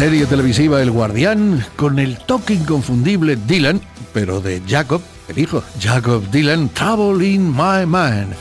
[0.00, 3.82] Serie televisiva El Guardián, con el toque inconfundible Dylan,
[4.14, 8.32] pero de Jacob, el hijo, Jacob Dylan, Trouble in My Mind.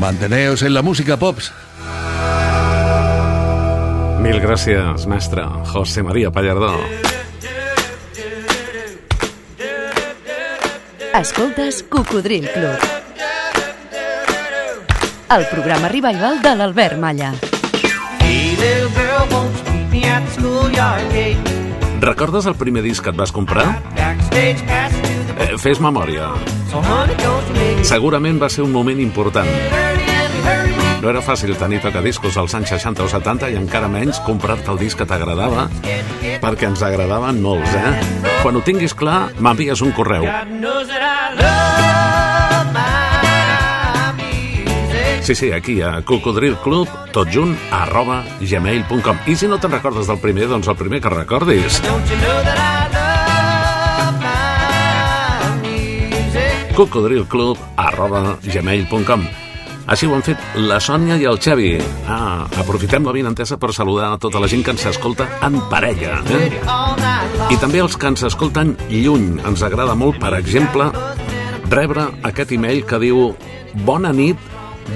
[0.00, 1.52] Manteneos en la música pops.
[4.18, 6.74] Mil gràcies, mestre José María Pallardó.
[11.14, 12.78] Escoltes Cocodril Club.
[15.38, 17.32] El programa revival de l'Albert Malla.
[18.18, 19.67] Hey, little girl,
[22.00, 23.66] Recordes el primer disc que et vas comprar?
[25.38, 26.30] Eh, fes memòria.
[27.84, 29.48] Segurament va ser un moment important.
[30.98, 34.80] No era fàcil tenir tocadiscos als anys 60 o 70 i encara menys comprar-te el
[34.80, 35.68] disc que t'agradava,
[36.42, 37.92] perquè ens agradaven molts, eh?
[38.42, 40.26] Quan ho tinguis clar, m'envies un correu.
[45.28, 49.18] Sí, sí, aquí a Cocodril Club, tot junt, arroba gmail.com.
[49.28, 51.82] I si no te'n recordes del primer, doncs el primer que recordis.
[56.72, 59.28] Cocodrilclub arroba gmail.com
[59.92, 61.74] Així ho han fet la Sònia i el Xavi.
[62.08, 66.22] Ah, aprofitem la vinentesa per saludar a tota la gent que ens escolta en parella.
[66.24, 66.54] Eh?
[67.52, 69.34] I també els que ens escolten lluny.
[69.44, 70.88] Ens agrada molt, per exemple,
[71.68, 73.34] rebre aquest email que diu
[73.84, 74.47] Bona nit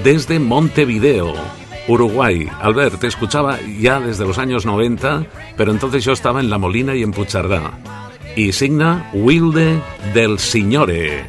[0.03, 1.33] des de Montevideo,
[1.87, 2.49] Uruguay.
[2.61, 5.25] Albert, te escuchaba ya desde los años 90,
[5.57, 7.71] pero entonces yo estaba en La Molina y en Puigcerdà.
[8.35, 9.79] Y signa Wilde
[10.13, 11.25] del Signore.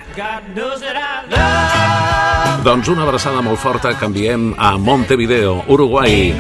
[2.65, 6.33] Doncs una abraçada molt forta que enviem a Montevideo, Uruguai.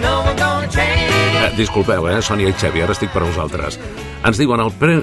[0.72, 3.76] Eh, disculpeu, eh, Sònia i Xavi, ara estic per a vosaltres.
[4.24, 5.02] Ens diuen, el, pre...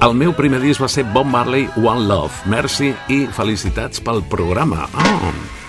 [0.00, 2.46] el meu primer disc va ser Bob Marley, One Love.
[2.46, 4.86] Merci i felicitats pel programa.
[4.94, 5.59] Oh.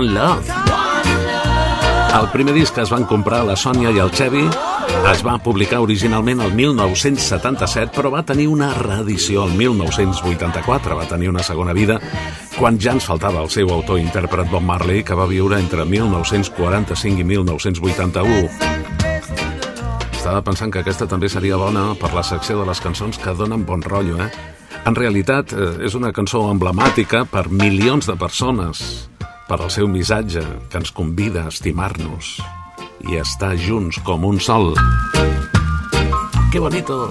[0.00, 0.48] One Love.
[2.20, 4.46] El primer disc que es van comprar la Sònia i el Xevi
[5.10, 11.28] es va publicar originalment el 1977, però va tenir una reedició el 1984, va tenir
[11.28, 11.98] una segona vida,
[12.56, 17.20] quan ja ens faltava el seu autor intèrpret Bob Marley, que va viure entre 1945
[17.20, 18.48] i 1981.
[20.16, 23.68] Estava pensant que aquesta també seria bona per la secció de les cançons que donen
[23.68, 24.32] bon rotllo, eh?
[24.88, 29.10] En realitat, eh, és una cançó emblemàtica per milions de persones,
[29.50, 32.36] per al seu missatge que ens convida a estimar-nos
[33.10, 34.76] i a estar junts com un sol.
[36.52, 37.08] ¡Qué bonito!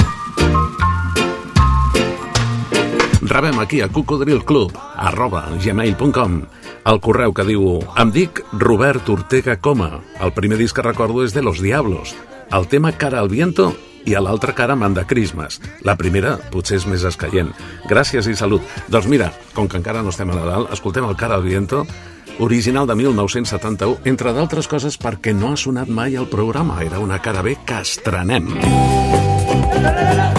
[3.19, 6.39] Rebem aquí a cocodrilclub arroba gmail.com
[6.89, 9.99] el correu que diu Em dic Robert Ortega Coma.
[10.23, 12.15] El primer disc que recordo és de Los Diablos.
[12.55, 13.73] El tema Cara al Viento
[14.07, 15.59] i a l'altra cara Manda Christmas.
[15.83, 17.51] La primera potser és més escaient.
[17.91, 18.63] Gràcies i salut.
[18.87, 21.83] Doncs mira, com que encara no estem a Nadal, escoltem el Cara al Viento
[22.39, 26.81] original de 1971, entre d'altres coses perquè no ha sonat mai al programa.
[26.83, 28.49] Era una cara B que estrenem.
[29.79, 30.38] Después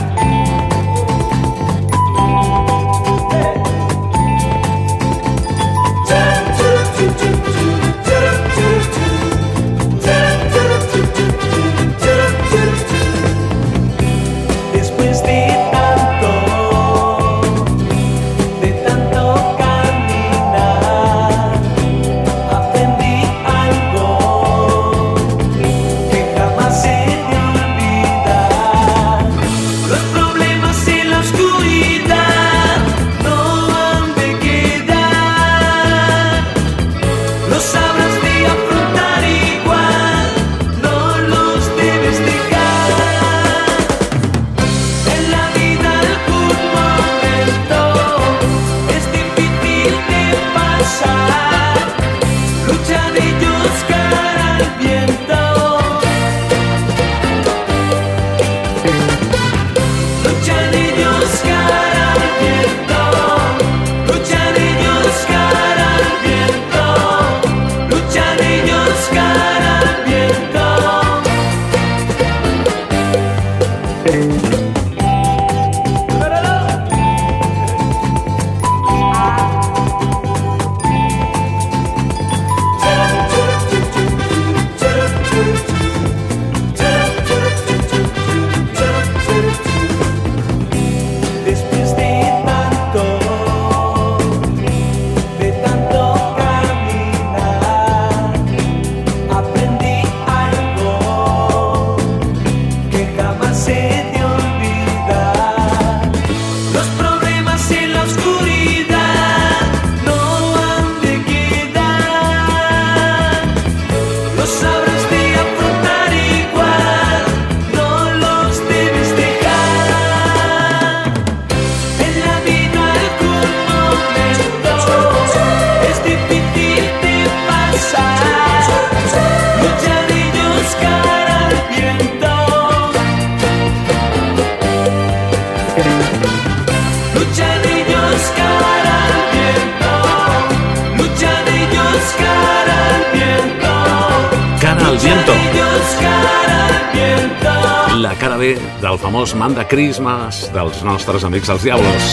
[148.40, 152.06] B del famós Manda Christmas dels nostres amics els Diablos.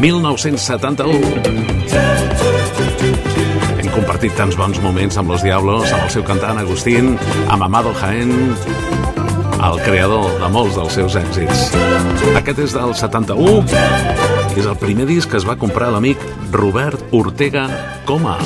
[0.00, 1.20] 1971.
[3.76, 7.12] Hem compartit tants bons moments amb los Diablos, amb el seu cantant Agustín,
[7.52, 8.32] amb Amado Jaén,
[9.60, 11.76] el creador de molts dels seus èxits.
[12.40, 13.68] Aquest és del 71
[14.56, 16.24] i és el primer disc que es va comprar l'amic
[16.56, 17.68] Robert Ortega
[18.08, 18.38] Coma.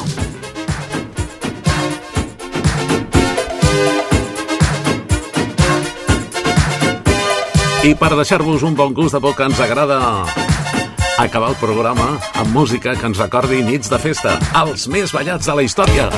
[7.84, 10.24] I per deixar-vos un bon gust de boca ens agrada
[11.20, 15.54] acabar el programa amb música que ens recordi nits de festa, els més ballats de
[15.58, 16.08] la història.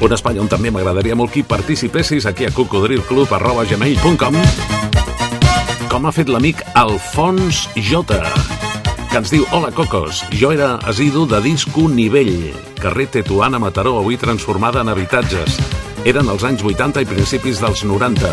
[0.00, 4.38] Un espai on també m'agradaria molt que participessis aquí a cocodrilclub.gmail.com
[5.92, 8.16] com ha fet l'amic Alfons J
[9.08, 14.16] que ens diu Hola Cocos, jo era asidu de disco Nivell, carrer Tetuana Mataró, avui
[14.16, 15.77] transformada en habitatges.
[16.06, 18.30] Eren els anys 80 i principis dels 90.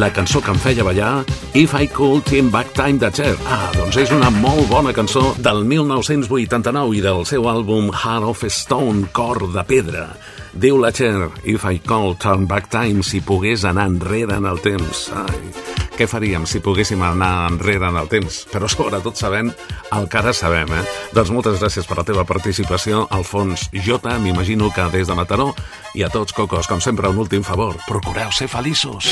[0.00, 3.36] La cançó que em feia ballar, If I Could Turn Back Time de Cher.
[3.46, 8.42] Ah, doncs és una molt bona cançó del 1989 i del seu àlbum Heart of
[8.50, 10.08] Stone, Cor de Pedra.
[10.50, 14.62] Diu la Cher, If I Could Turn Back Time, si pogués anar enrere en el
[14.64, 15.08] temps.
[15.14, 18.40] Ai, què faríem si poguéssim anar enrere en el temps?
[18.50, 19.52] Però sobretot sabent
[19.94, 20.82] el que ara sabem, eh?
[21.14, 24.18] Doncs moltes gràcies per la teva participació, Alfons J.
[24.18, 25.52] M'imagino que des de Mataró
[25.94, 27.76] i a tots, Cocos, com sempre, un últim favor.
[27.86, 29.06] Procureu ser feliços.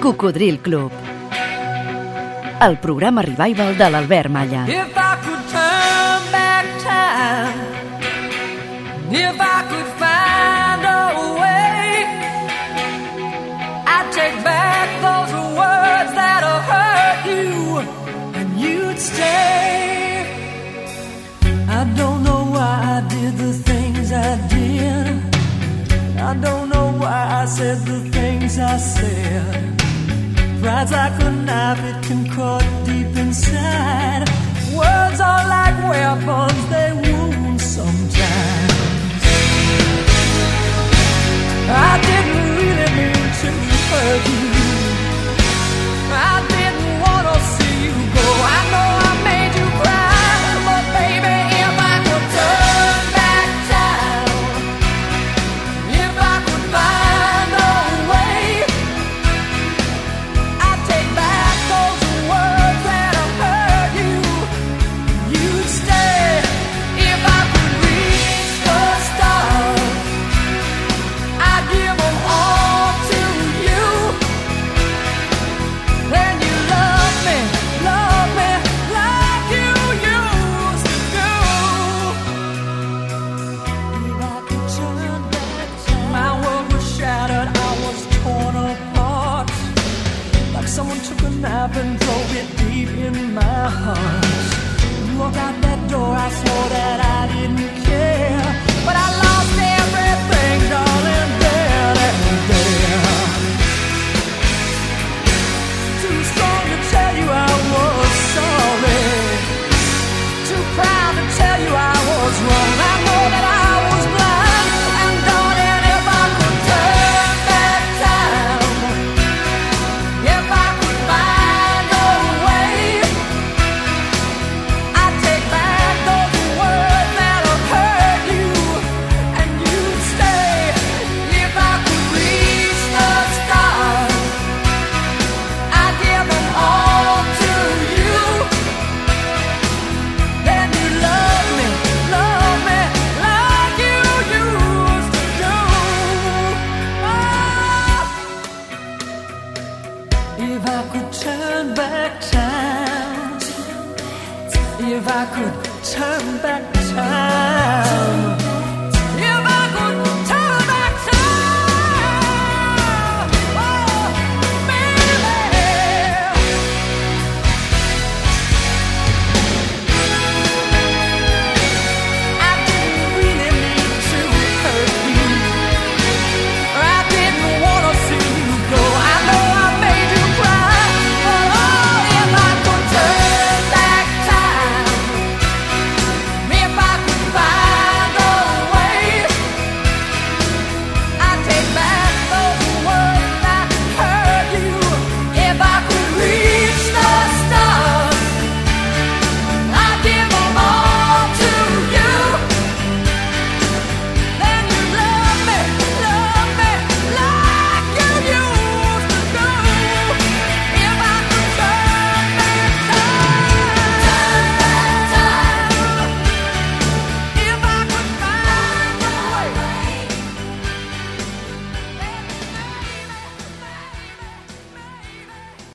[0.00, 0.92] Cocodril Club.
[2.62, 4.66] El programa revival de l'Albert Malla.
[4.68, 7.58] If I could turn back time,
[9.10, 9.93] if I could
[26.26, 29.78] I don't know why I said the things I said.
[30.62, 34.24] Pride's like a knife, it can cut deep inside.
[34.74, 38.72] Words are like weapons, they wound sometimes.
[41.68, 43.50] I didn't really mean to
[43.90, 44.48] hurt you.
[46.10, 48.26] I didn't want to see you go.
[48.56, 48.93] I know